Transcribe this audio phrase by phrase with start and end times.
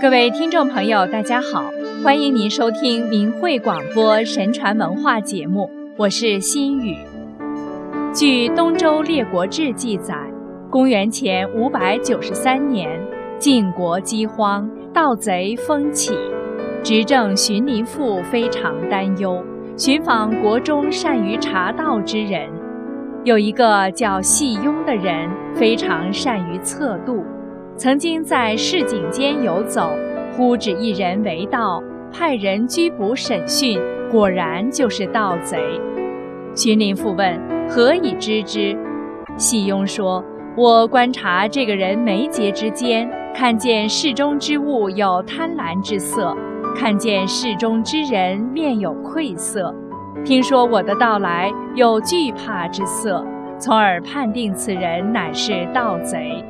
[0.00, 1.62] 各位听众朋友，大家好，
[2.02, 6.96] 欢迎您收听明慧广播神传文化节目，我是心雨。
[8.14, 10.16] 据《东周列国志》记载，
[10.70, 12.98] 公元前五百九十三年，
[13.38, 16.14] 晋国饥荒，盗贼蜂起，
[16.82, 19.44] 执政荀林父非常担忧，
[19.76, 22.48] 寻访国中善于茶道之人。
[23.24, 27.22] 有一个叫细庸的人，非常善于测度。
[27.80, 29.90] 曾经在市井间游走，
[30.36, 33.80] 忽指一人为盗，派人拘捕审讯，
[34.10, 35.58] 果然就是盗贼。
[36.54, 37.40] 荀林父问
[37.70, 38.76] ：“何以知之？”
[39.38, 40.22] 细庸说
[40.58, 46.36] ：“我观察这个人眉睫之间，看见室中之物有贪婪之色，
[46.76, 49.74] 看见室中之人面有愧色，
[50.22, 53.24] 听说我的到来有惧怕之色，
[53.58, 56.44] 从而判定此人乃是盗贼。”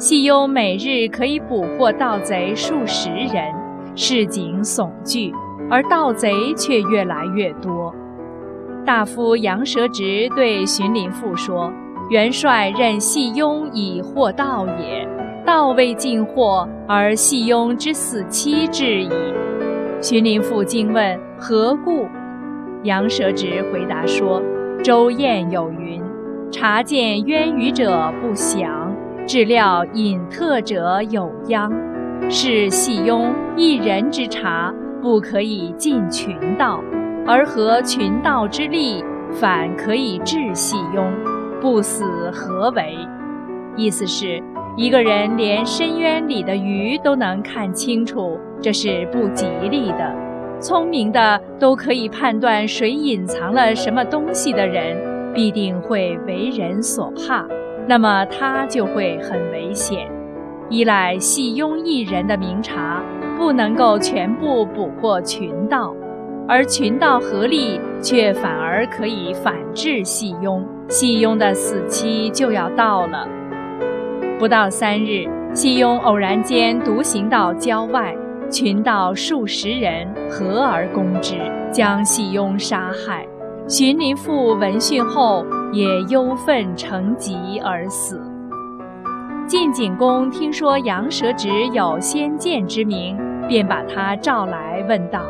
[0.00, 3.54] 细庸每日可以捕获盗贼数十人，
[3.94, 5.30] 市井悚惧，
[5.68, 7.94] 而盗贼却越来越多。
[8.86, 11.70] 大夫杨蛇直对荀林父说
[12.08, 15.06] ：“元帅任细庸以获盗也，
[15.44, 19.10] 盗未尽获，而细庸之死期至矣。”
[20.00, 22.06] 荀林父惊问：“何故？”
[22.84, 24.42] 杨蛇直回答说
[24.82, 26.02] ：“周晏有云
[26.50, 28.79] ：‘察见渊鱼者不祥。’”
[29.30, 31.70] 治料隐特者有殃，
[32.28, 36.82] 是细庸一人之察，不可以尽群盗，
[37.24, 41.12] 而合群盗之力，反可以治细庸，
[41.60, 42.98] 不死何为？
[43.76, 44.42] 意思是，
[44.76, 50.12] 一个人连深渊里的鱼都能看清楚，这是不吉利的。
[50.58, 54.96] 聪明的都可以判断谁隐藏了什么东西的人，
[55.32, 57.46] 必定会为人所怕。
[57.90, 60.08] 那么他就会很危险。
[60.68, 63.02] 依赖细庸一人的明察，
[63.36, 65.92] 不能够全部捕获群盗，
[66.46, 73.26] 而群盗合力却反而可以反制细庸，细庸的死期就要到了。
[74.38, 78.14] 不到三日，细庸偶然间独行到郊外，
[78.48, 81.34] 群盗数十人合而攻之，
[81.72, 83.26] 将细庸杀害。
[83.66, 85.44] 荀林父闻讯后。
[85.72, 88.20] 也忧愤成疾而死。
[89.46, 93.16] 晋景公听说杨蛇直有先见之明，
[93.48, 95.20] 便把他召来问道：“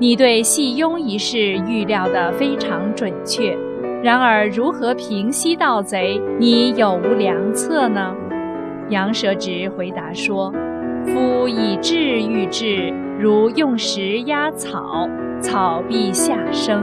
[0.00, 3.56] 你对细雍一事预料得非常准确，
[4.02, 8.12] 然而如何平息盗贼，你有无良策呢？”
[8.90, 10.52] 杨蛇直回答说
[11.06, 15.08] ：“夫以智御智，如用石压草，
[15.40, 16.82] 草必下生；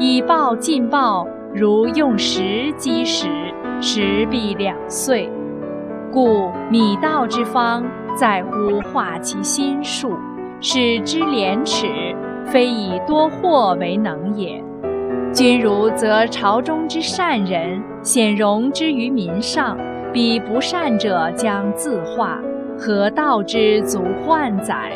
[0.00, 1.24] 以暴进暴。”
[1.56, 3.28] 如用石击石，
[3.80, 5.30] 石必两碎。
[6.12, 7.84] 故米道之方，
[8.16, 10.18] 在乎化其心术，
[10.60, 11.86] 使之廉耻，
[12.44, 14.60] 非以多祸为能也。
[15.32, 19.78] 君如则朝中之善人，显容之于民上，
[20.12, 22.40] 彼不善者将自化，
[22.76, 24.90] 何道之足患哉？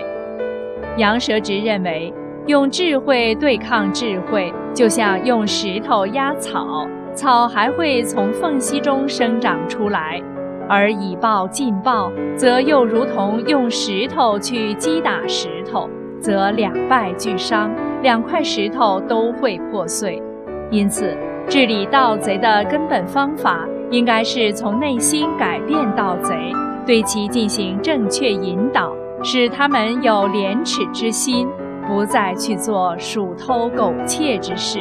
[0.96, 2.12] 杨蛇直认为。
[2.46, 10.22] 用智慧对抗智慧，就像用石头压草，草还会从缝隙中生长出来；
[10.68, 15.90] 而以暴进暴，则又如同用石头去击打石头，
[16.20, 17.72] 则两败俱伤，
[18.02, 20.22] 两块石头都会破碎。
[20.70, 21.12] 因此，
[21.48, 26.52] 治理盗贼的根本方法，应该是从内心改变盗贼，
[26.86, 28.92] 对其进行正确引导，
[29.24, 31.48] 使他们有廉耻之心。
[31.88, 34.78] 不再去做鼠偷狗窃之事，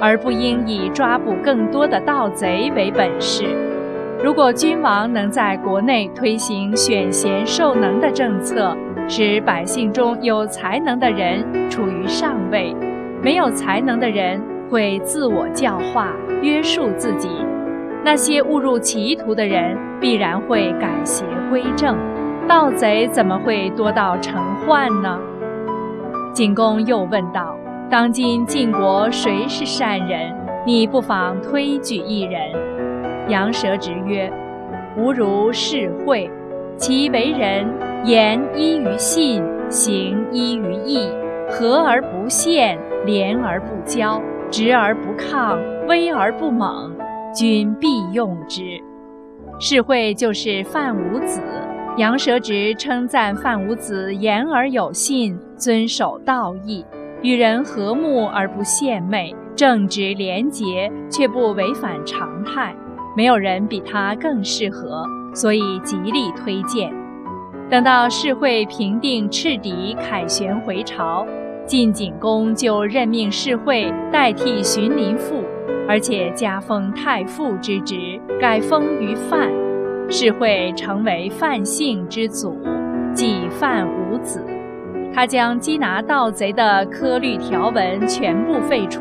[0.00, 3.44] 而不应以抓捕更多的盗贼为本事。
[4.24, 8.74] 如果君王能在国内推行选贤授能的政策，
[9.06, 12.74] 使百姓中有才能的人处于上位，
[13.22, 14.40] 没有才能的人
[14.70, 17.28] 会自我教化、约束自己，
[18.02, 21.94] 那些误入歧途的人必然会改邪归正，
[22.48, 25.20] 盗贼怎么会多到成患呢？
[26.36, 27.56] 景公又问道
[27.88, 30.30] ：“当今晋国谁是善人？
[30.66, 32.38] 你不妨推举一人。”
[33.30, 34.30] 杨蛇直曰
[34.98, 36.30] ：“吾如是会，
[36.76, 37.66] 其为人
[38.04, 41.08] 言依于信，行依于义，
[41.48, 45.58] 和而不陷，廉而不骄，直而不亢，
[45.88, 46.94] 威而不猛，
[47.34, 48.60] 君必用之。”
[49.58, 51.40] 是会就是范无子。
[51.96, 56.84] 杨蛇直称赞范无子言而有信，遵守道义，
[57.22, 62.74] 与人和睦而不献媚，正直廉洁却不违反常态，
[63.16, 65.04] 没有人比他更适合，
[65.34, 66.92] 所以极力推荐。
[67.68, 71.26] 等到世会平定赤敌，凯旋回朝，
[71.66, 75.42] 晋景公就任命世会代替荀林父，
[75.88, 79.50] 而且加封太傅之职，改封于范。
[80.08, 82.56] 世会成为范姓之祖，
[83.12, 84.40] 即范武子。
[85.16, 89.00] 他将缉拿盗贼的科律条文全部废除，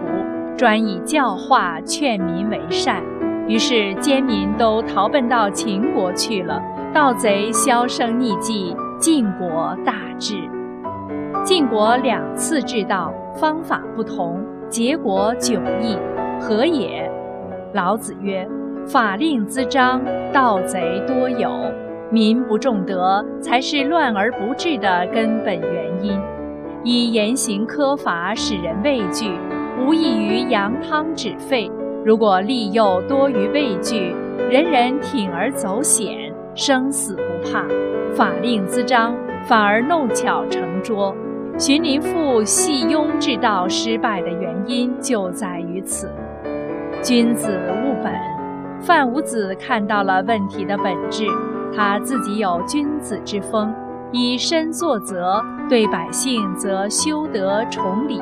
[0.58, 3.04] 专以教化劝民为善。
[3.50, 6.64] 于是奸民都逃奔到秦国去了。
[6.94, 10.36] 盗贼销声匿迹，晋国大治。
[11.44, 15.98] 晋国两次治盗，方法不同，结果迥异，
[16.40, 17.12] 何也？
[17.74, 18.48] 老子曰
[18.88, 20.02] ：“法令滋章，
[20.32, 21.52] 盗贼多有，
[22.10, 26.20] 民不重德，才是乱而不治的根本原因。
[26.84, 29.32] 以严刑苛法使人畏惧，
[29.80, 31.70] 无异于扬汤止沸。
[32.06, 34.16] 如果利诱多于畏惧，
[34.50, 37.66] 人人铤而走险。”生死不怕，
[38.16, 39.14] 法令滋章，
[39.44, 41.14] 反而弄巧成拙。
[41.58, 46.10] 荀林父细庸治道失败的原因就在于此。
[47.02, 48.14] 君子务本，
[48.80, 51.26] 范武子看到了问题的本质，
[51.76, 53.74] 他自己有君子之风，
[54.12, 58.22] 以身作则，对百姓则修德崇礼，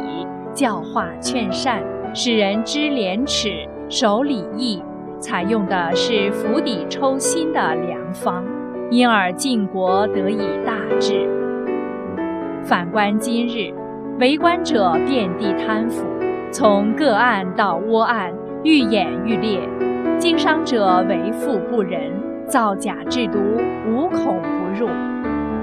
[0.54, 1.84] 教化劝善，
[2.16, 4.82] 使人知廉耻，守礼义。
[5.20, 8.44] 采用的是釜底抽薪的良方，
[8.90, 11.30] 因而晋国得以大治。
[12.64, 13.74] 反观今日，
[14.20, 16.04] 为官者遍地贪腐，
[16.52, 18.34] 从个案到窝案
[18.64, 19.60] 愈演愈烈；
[20.18, 22.12] 经商者为富不仁，
[22.48, 23.40] 造假制毒
[23.88, 24.90] 无孔不入。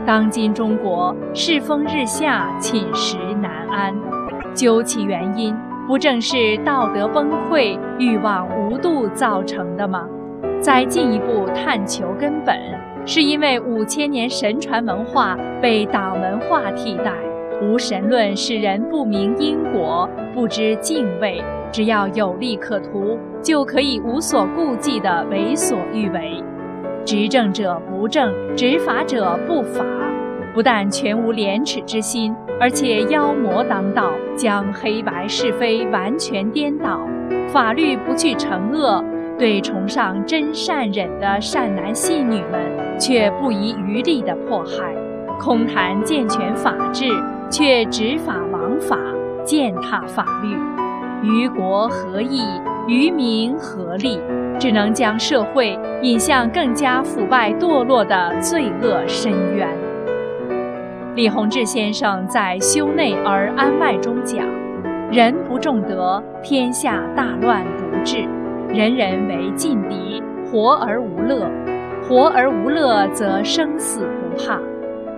[0.06, 3.94] 当今中国世风日下，寝食难安，
[4.54, 5.54] 究其原因。
[5.86, 10.08] 不正是道德崩溃、欲望无度造成的吗？
[10.60, 12.56] 再进一步探求根本，
[13.04, 17.12] 是因为五千年神传文化被党文化替代，
[17.60, 21.42] 无神论使人不明因果，不知敬畏，
[21.72, 26.42] 只要有利可图，就可以无所顾忌地为所欲为。
[27.04, 29.84] 执政者不正，执法者不法。
[30.52, 37.00] 不但全无廉耻之心，而且妖魔当道，将黑白是非完全颠倒。
[37.48, 39.04] 法律不去惩恶，
[39.38, 44.92] 对崇尚真善忍的善男信女们却不遗余力的迫害。
[45.38, 47.04] 空谈健全法治，
[47.48, 48.98] 却执法枉法，
[49.44, 50.56] 践踏法律，
[51.22, 52.42] 于国何益？
[52.88, 54.18] 于民何利？
[54.60, 59.66] 只能将社会引向更加腐败堕落的罪恶深渊。
[61.16, 64.46] 李洪志先生在《修内而安外》中讲
[65.10, 68.28] ：“人不重德，天下大乱不治；
[68.68, 71.50] 人人为劲敌，活而无乐。
[72.06, 74.60] 活而无乐，则生死不怕。”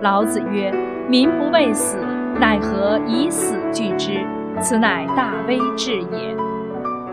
[0.01, 0.73] 老子曰
[1.07, 1.97] ：“民不畏死，
[2.39, 4.25] 奈何以死惧之？
[4.61, 6.32] 此乃大威至也。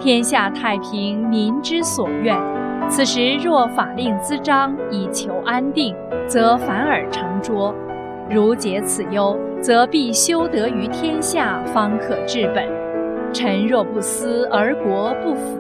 [0.00, 2.34] 天下太平，民之所愿。
[2.88, 5.94] 此时若法令滋章，以求安定，
[6.26, 7.74] 则反而成拙。”
[8.30, 12.64] 如解此忧，则必修德于天下，方可治本。
[13.32, 15.58] 臣若不思而国不辅，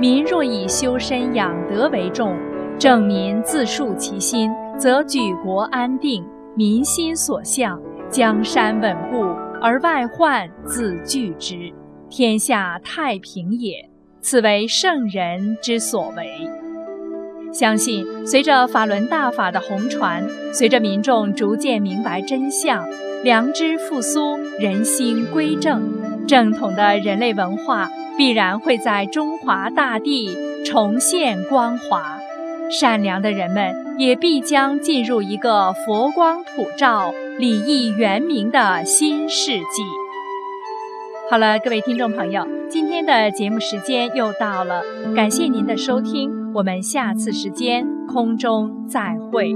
[0.00, 2.34] 民若以修身养德为重，
[2.78, 6.24] 正民自述其心，则举国安定，
[6.54, 9.24] 民心所向，江山稳固，
[9.60, 11.72] 而外患自拒之，
[12.10, 13.88] 天下太平也。
[14.20, 16.50] 此为圣人之所为。
[17.52, 22.84] 相信，随着法轮大法的红传，随着民众逐渐明白真相，
[23.22, 32.18] 良知复苏，人心归正，正统的人类文化必然会在中华大地重现光华，
[32.68, 40.05] 善良的人们也必将进入一个佛光普照、礼义圆明的新世纪。
[41.28, 44.80] 好了，各位听众朋友，今天的节目时间又到了，
[45.16, 46.30] 感谢您的收听。
[46.54, 49.52] 我们下次时间空中再会。